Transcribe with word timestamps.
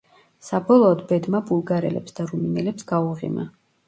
საბოლოოდ 0.45 1.03
ბედმა 1.11 1.41
ბულგარელებს 1.49 2.15
და 2.21 2.25
რუმინელებს 2.31 2.87
გაუღიმა. 2.93 3.47